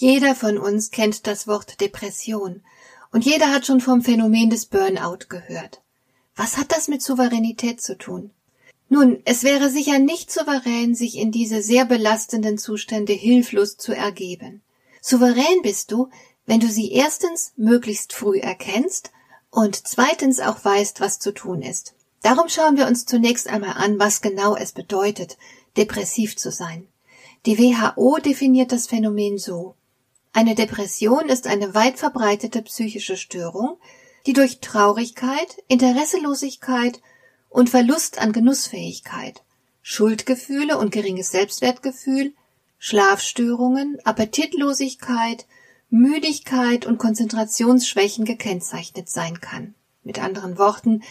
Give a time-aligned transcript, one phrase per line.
[0.00, 2.62] Jeder von uns kennt das Wort Depression
[3.10, 5.82] und jeder hat schon vom Phänomen des Burnout gehört.
[6.36, 8.30] Was hat das mit Souveränität zu tun?
[8.88, 14.62] Nun, es wäre sicher nicht souverän, sich in diese sehr belastenden Zustände hilflos zu ergeben.
[15.02, 16.10] Souverän bist du,
[16.46, 19.10] wenn du sie erstens möglichst früh erkennst
[19.50, 21.94] und zweitens auch weißt, was zu tun ist.
[22.22, 25.38] Darum schauen wir uns zunächst einmal an, was genau es bedeutet,
[25.76, 26.86] depressiv zu sein.
[27.46, 29.74] Die WHO definiert das Phänomen so.
[30.32, 33.78] Eine Depression ist eine weit verbreitete psychische Störung,
[34.26, 37.00] die durch Traurigkeit, Interesselosigkeit
[37.48, 39.42] und Verlust an Genussfähigkeit,
[39.82, 42.34] Schuldgefühle und geringes Selbstwertgefühl,
[42.78, 45.46] Schlafstörungen, Appetitlosigkeit,
[45.90, 49.74] Müdigkeit und Konzentrationsschwächen gekennzeichnet sein kann.
[50.04, 51.02] Mit anderen Worten,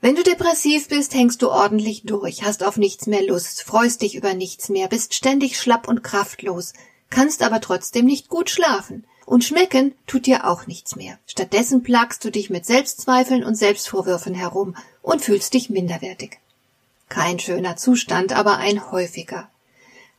[0.00, 4.14] wenn du depressiv bist, hängst du ordentlich durch, hast auf nichts mehr Lust, freust dich
[4.14, 6.72] über nichts mehr, bist ständig schlapp und kraftlos,
[7.14, 9.04] kannst aber trotzdem nicht gut schlafen.
[9.24, 11.18] Und schmecken tut dir auch nichts mehr.
[11.26, 16.40] Stattdessen plagst du dich mit Selbstzweifeln und Selbstvorwürfen herum und fühlst dich minderwertig.
[17.08, 19.48] Kein schöner Zustand, aber ein häufiger.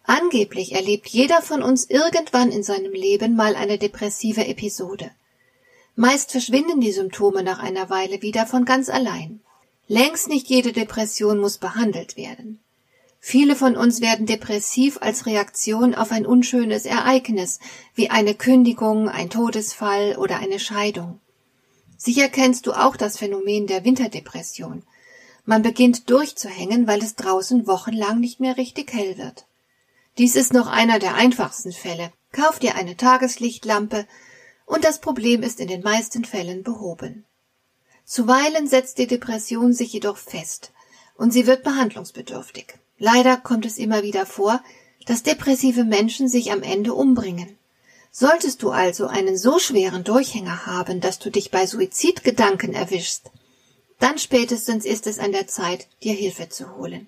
[0.05, 5.11] Angeblich erlebt jeder von uns irgendwann in seinem Leben mal eine depressive Episode.
[5.95, 9.41] Meist verschwinden die Symptome nach einer Weile wieder von ganz allein.
[9.87, 12.59] Längst nicht jede Depression muss behandelt werden.
[13.27, 17.59] Viele von uns werden depressiv als Reaktion auf ein unschönes Ereignis,
[17.95, 21.19] wie eine Kündigung, ein Todesfall oder eine Scheidung.
[21.97, 24.83] Sicher kennst du auch das Phänomen der Winterdepression.
[25.43, 29.47] Man beginnt durchzuhängen, weil es draußen wochenlang nicht mehr richtig hell wird.
[30.19, 32.11] Dies ist noch einer der einfachsten Fälle.
[32.31, 34.05] Kauf dir eine Tageslichtlampe
[34.67, 37.25] und das Problem ist in den meisten Fällen behoben.
[38.05, 40.73] Zuweilen setzt die Depression sich jedoch fest
[41.17, 42.75] und sie wird behandlungsbedürftig.
[42.97, 44.61] Leider kommt es immer wieder vor,
[45.05, 47.57] dass depressive Menschen sich am Ende umbringen.
[48.11, 53.29] Solltest du also einen so schweren Durchhänger haben, dass du dich bei Suizidgedanken erwischst,
[53.99, 57.07] dann spätestens ist es an der Zeit, dir Hilfe zu holen.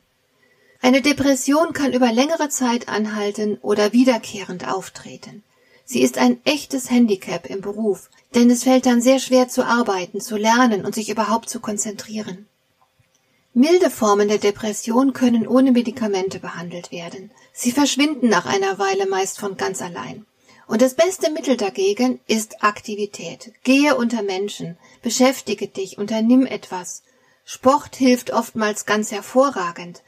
[0.81, 5.44] Eine Depression kann über längere Zeit anhalten oder wiederkehrend auftreten.
[5.86, 10.22] Sie ist ein echtes Handicap im Beruf, denn es fällt dann sehr schwer zu arbeiten,
[10.22, 12.48] zu lernen und sich überhaupt zu konzentrieren.
[13.57, 17.31] Milde Formen der Depression können ohne Medikamente behandelt werden.
[17.53, 20.28] Sie verschwinden nach einer Weile meist von ganz allein.
[20.68, 23.53] Und das beste Mittel dagegen ist Aktivität.
[23.63, 27.01] Gehe unter Menschen, beschäftige dich, unternimm etwas.
[27.45, 30.03] Sport hilft oftmals ganz hervorragend.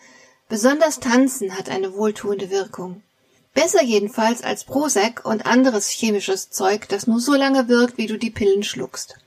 [0.47, 3.01] Besonders Tanzen hat eine wohltuende Wirkung.
[3.55, 8.19] Besser jedenfalls als Prozac und anderes chemisches Zeug, das nur so lange wirkt, wie du
[8.19, 9.17] die Pillen schluckst.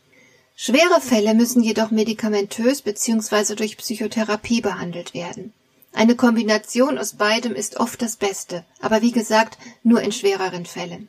[0.54, 3.54] Schwere Fälle müssen jedoch medikamentös bzw.
[3.54, 5.52] durch Psychotherapie behandelt werden.
[5.92, 11.08] Eine Kombination aus beidem ist oft das Beste, aber wie gesagt, nur in schwereren Fällen.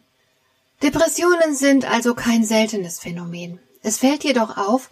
[0.82, 3.60] Depressionen sind also kein seltenes Phänomen.
[3.82, 4.90] Es fällt jedoch auf,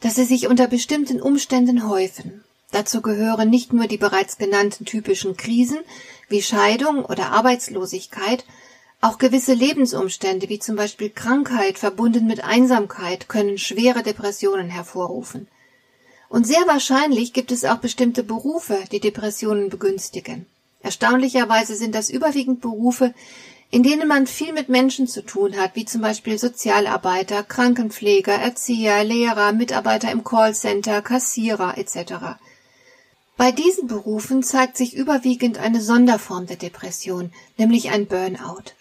[0.00, 2.44] dass sie sich unter bestimmten Umständen häufen.
[2.70, 5.78] Dazu gehören nicht nur die bereits genannten typischen Krisen
[6.28, 8.44] wie Scheidung oder Arbeitslosigkeit,
[9.04, 15.46] auch gewisse Lebensumstände, wie zum Beispiel Krankheit verbunden mit Einsamkeit, können schwere Depressionen hervorrufen.
[16.30, 20.46] Und sehr wahrscheinlich gibt es auch bestimmte Berufe, die Depressionen begünstigen.
[20.80, 23.12] Erstaunlicherweise sind das überwiegend Berufe,
[23.70, 29.04] in denen man viel mit Menschen zu tun hat, wie zum Beispiel Sozialarbeiter, Krankenpfleger, Erzieher,
[29.04, 32.38] Lehrer, Mitarbeiter im Callcenter, Kassierer etc.
[33.36, 38.72] Bei diesen Berufen zeigt sich überwiegend eine Sonderform der Depression, nämlich ein Burnout.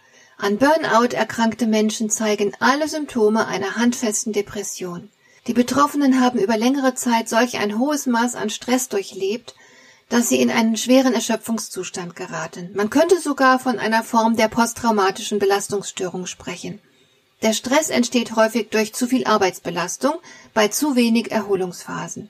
[0.43, 5.09] An Burnout erkrankte Menschen zeigen alle Symptome einer handfesten Depression.
[5.47, 9.55] Die Betroffenen haben über längere Zeit solch ein hohes Maß an Stress durchlebt,
[10.09, 12.71] dass sie in einen schweren Erschöpfungszustand geraten.
[12.73, 16.81] Man könnte sogar von einer Form der posttraumatischen Belastungsstörung sprechen.
[17.41, 20.15] Der Stress entsteht häufig durch zu viel Arbeitsbelastung
[20.53, 22.29] bei zu wenig Erholungsphasen.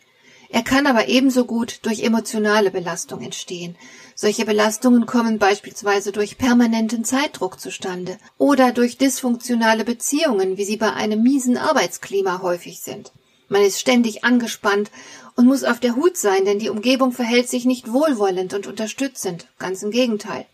[0.53, 3.75] Er kann aber ebenso gut durch emotionale Belastung entstehen.
[4.13, 10.93] Solche Belastungen kommen beispielsweise durch permanenten Zeitdruck zustande oder durch dysfunktionale Beziehungen, wie sie bei
[10.93, 13.11] einem miesen Arbeitsklima häufig sind.
[13.49, 14.91] Man ist ständig angespannt
[15.35, 19.47] und muss auf der Hut sein, denn die Umgebung verhält sich nicht wohlwollend und unterstützend,
[19.57, 20.45] ganz im Gegenteil.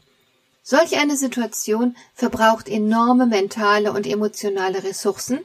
[0.63, 5.39] Solch eine Situation verbraucht enorme mentale und emotionale Ressourcen,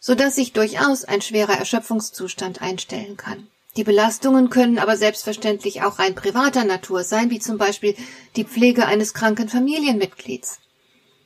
[0.00, 3.48] so dass sich durchaus ein schwerer Erschöpfungszustand einstellen kann.
[3.76, 7.94] Die Belastungen können aber selbstverständlich auch rein privater Natur sein, wie zum Beispiel
[8.34, 10.60] die Pflege eines kranken Familienmitglieds.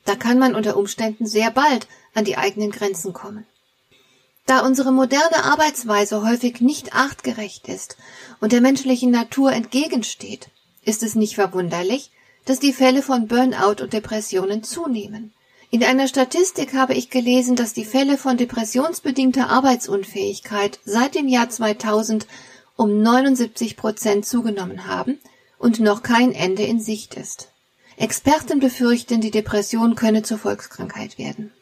[0.03, 3.45] Da kann man unter Umständen sehr bald an die eigenen Grenzen kommen.
[4.45, 7.95] Da unsere moderne Arbeitsweise häufig nicht artgerecht ist
[8.41, 10.49] und der menschlichen Natur entgegensteht,
[10.83, 12.11] ist es nicht verwunderlich,
[12.45, 15.33] dass die Fälle von Burnout und Depressionen zunehmen.
[15.73, 21.49] In einer Statistik habe ich gelesen, dass die Fälle von depressionsbedingter Arbeitsunfähigkeit seit dem Jahr
[21.49, 22.27] 2000
[22.75, 25.17] um 79 Prozent zugenommen haben
[25.59, 27.47] und noch kein Ende in Sicht ist.
[27.95, 31.53] Experten befürchten, die Depression könne zur Volkskrankheit werden.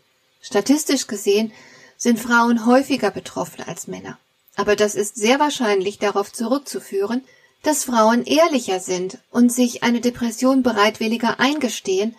[0.41, 1.51] Statistisch gesehen
[1.95, 4.17] sind Frauen häufiger betroffen als Männer.
[4.55, 7.23] Aber das ist sehr wahrscheinlich darauf zurückzuführen,
[7.61, 12.15] dass Frauen ehrlicher sind und sich eine Depression bereitwilliger eingestehen,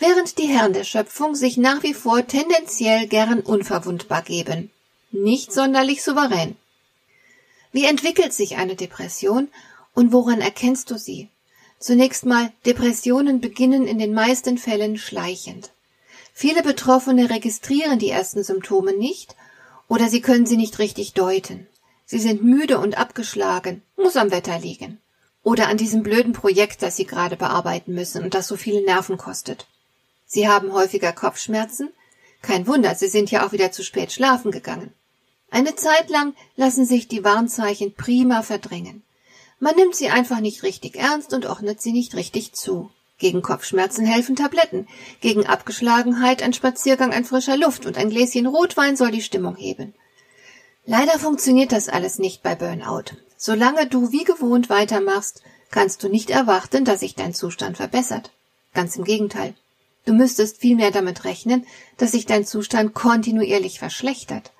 [0.00, 4.70] während die Herren der Schöpfung sich nach wie vor tendenziell gern unverwundbar geben.
[5.12, 6.56] Nicht sonderlich souverän.
[7.70, 9.48] Wie entwickelt sich eine Depression
[9.94, 11.28] und woran erkennst du sie?
[11.78, 15.70] Zunächst mal, Depressionen beginnen in den meisten Fällen schleichend.
[16.32, 19.36] Viele Betroffene registrieren die ersten Symptome nicht
[19.88, 21.66] oder sie können sie nicht richtig deuten.
[22.06, 24.98] Sie sind müde und abgeschlagen, muss am Wetter liegen.
[25.42, 29.16] Oder an diesem blöden Projekt, das Sie gerade bearbeiten müssen und das so viele Nerven
[29.16, 29.66] kostet.
[30.32, 31.88] Sie haben häufiger Kopfschmerzen?
[32.40, 34.94] Kein Wunder, Sie sind ja auch wieder zu spät schlafen gegangen.
[35.50, 39.02] Eine Zeit lang lassen sich die Warnzeichen prima verdrängen.
[39.58, 42.92] Man nimmt sie einfach nicht richtig ernst und ordnet sie nicht richtig zu.
[43.18, 44.86] Gegen Kopfschmerzen helfen Tabletten,
[45.20, 49.94] gegen Abgeschlagenheit ein Spaziergang an frischer Luft und ein Gläschen Rotwein soll die Stimmung heben.
[50.86, 53.16] Leider funktioniert das alles nicht bei Burnout.
[53.36, 55.42] Solange du wie gewohnt weitermachst,
[55.72, 58.30] kannst du nicht erwarten, dass sich dein Zustand verbessert.
[58.74, 59.54] Ganz im Gegenteil.
[60.04, 61.66] Du müsstest vielmehr damit rechnen,
[61.96, 64.52] dass sich dein Zustand kontinuierlich verschlechtert.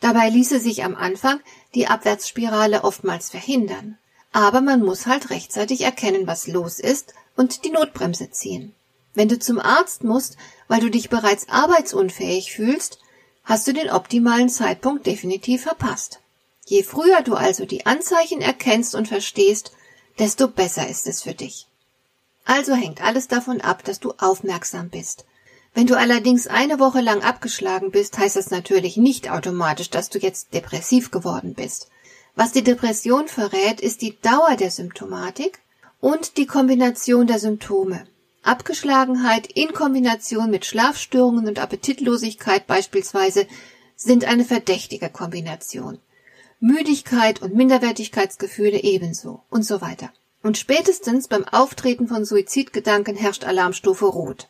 [0.00, 1.40] Dabei ließe sich am Anfang
[1.74, 3.98] die Abwärtsspirale oftmals verhindern.
[4.32, 8.74] Aber man muss halt rechtzeitig erkennen, was los ist und die Notbremse ziehen.
[9.14, 10.36] Wenn du zum Arzt musst,
[10.68, 12.98] weil du dich bereits arbeitsunfähig fühlst,
[13.44, 16.20] hast du den optimalen Zeitpunkt definitiv verpasst.
[16.66, 19.72] Je früher du also die Anzeichen erkennst und verstehst,
[20.18, 21.66] desto besser ist es für dich.
[22.44, 25.24] Also hängt alles davon ab, dass du aufmerksam bist.
[25.72, 30.18] Wenn du allerdings eine Woche lang abgeschlagen bist, heißt das natürlich nicht automatisch, dass du
[30.18, 31.88] jetzt depressiv geworden bist.
[32.36, 35.60] Was die Depression verrät, ist die Dauer der Symptomatik
[36.00, 38.06] und die Kombination der Symptome.
[38.42, 43.46] Abgeschlagenheit in Kombination mit Schlafstörungen und Appetitlosigkeit beispielsweise
[43.96, 45.98] sind eine verdächtige Kombination.
[46.60, 50.12] Müdigkeit und Minderwertigkeitsgefühle ebenso und so weiter.
[50.44, 54.48] Und spätestens beim Auftreten von Suizidgedanken herrscht Alarmstufe Rot.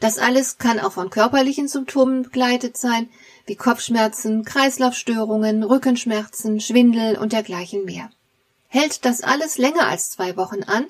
[0.00, 3.08] Das alles kann auch von körperlichen Symptomen begleitet sein,
[3.46, 8.10] wie Kopfschmerzen, Kreislaufstörungen, Rückenschmerzen, Schwindel und dergleichen mehr.
[8.66, 10.86] Hält das alles länger als zwei Wochen an,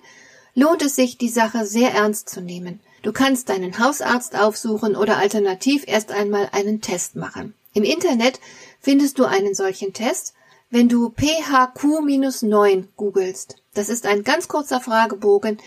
[0.54, 2.80] lohnt es sich, die Sache sehr ernst zu nehmen.
[3.02, 7.52] Du kannst deinen Hausarzt aufsuchen oder alternativ erst einmal einen Test machen.
[7.74, 8.40] Im Internet
[8.80, 10.32] findest du einen solchen Test,
[10.70, 13.61] wenn du PHQ-9 googelst.
[13.74, 15.58] Das ist ein ganz kurzer Fragebogen,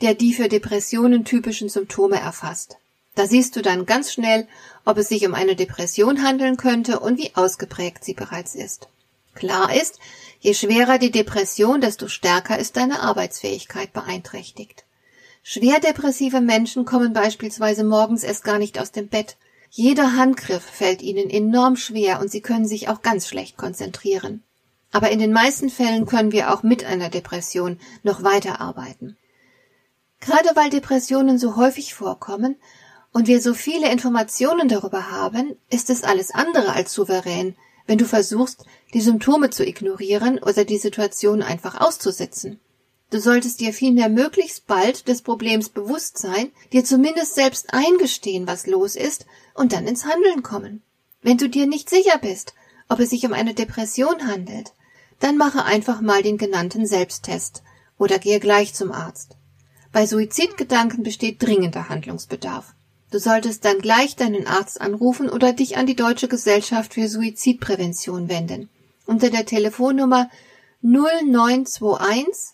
[0.00, 2.76] der die für Depressionen typischen Symptome erfasst.
[3.14, 4.48] Da siehst du dann ganz schnell,
[4.84, 8.88] ob es sich um eine Depression handeln könnte und wie ausgeprägt sie bereits ist.
[9.34, 9.98] Klar ist,
[10.40, 14.84] je schwerer die Depression, desto stärker ist deine Arbeitsfähigkeit beeinträchtigt.
[15.42, 19.36] Schwer depressive Menschen kommen beispielsweise morgens erst gar nicht aus dem Bett.
[19.70, 24.42] Jeder Handgriff fällt ihnen enorm schwer und sie können sich auch ganz schlecht konzentrieren.
[24.94, 29.16] Aber in den meisten Fällen können wir auch mit einer Depression noch weiterarbeiten.
[30.20, 32.54] Gerade weil Depressionen so häufig vorkommen
[33.12, 37.56] und wir so viele Informationen darüber haben, ist es alles andere als souverän,
[37.88, 42.60] wenn du versuchst, die Symptome zu ignorieren oder die Situation einfach auszusitzen.
[43.10, 48.68] Du solltest dir vielmehr möglichst bald des Problems bewusst sein, dir zumindest selbst eingestehen, was
[48.68, 50.82] los ist, und dann ins Handeln kommen.
[51.20, 52.54] Wenn du dir nicht sicher bist,
[52.88, 54.72] ob es sich um eine Depression handelt,
[55.24, 57.62] dann mache einfach mal den genannten Selbsttest
[57.96, 59.38] oder gehe gleich zum Arzt.
[59.90, 62.74] Bei Suizidgedanken besteht dringender Handlungsbedarf.
[63.10, 68.28] Du solltest dann gleich deinen Arzt anrufen oder dich an die Deutsche Gesellschaft für Suizidprävention
[68.28, 68.68] wenden.
[69.06, 70.28] Unter der Telefonnummer
[70.82, 72.52] 0921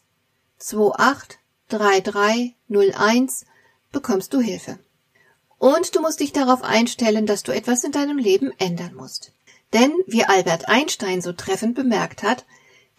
[0.59, 3.47] 283301
[3.91, 4.79] bekommst du Hilfe.
[5.59, 9.33] Und du musst dich darauf einstellen, dass du etwas in deinem Leben ändern musst.
[9.73, 12.45] Denn, wie Albert Einstein so treffend bemerkt hat,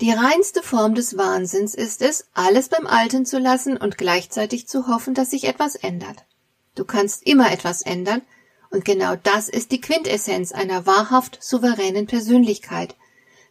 [0.02, 4.88] Die reinste Form des Wahnsinns ist es, alles beim Alten zu lassen und gleichzeitig zu
[4.88, 6.26] hoffen, dass sich etwas ändert.
[6.74, 8.24] Du kannst immer etwas ändern,
[8.72, 12.96] und genau das ist die Quintessenz einer wahrhaft souveränen Persönlichkeit.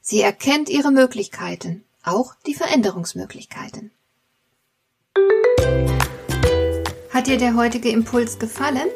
[0.00, 3.92] Sie erkennt ihre Möglichkeiten, auch die Veränderungsmöglichkeiten.
[7.10, 8.88] Hat dir der heutige Impuls gefallen?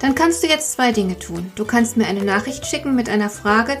[0.00, 1.52] Dann kannst du jetzt zwei Dinge tun.
[1.54, 3.80] Du kannst mir eine Nachricht schicken mit einer Frage,